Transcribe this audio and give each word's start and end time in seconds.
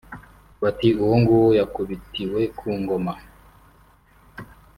bati 0.61 0.89
uwo 1.03 1.15
nguwo 1.21 1.49
yakubitiwe 1.59 2.41
ku 2.57 2.69
ngoma 2.79 3.13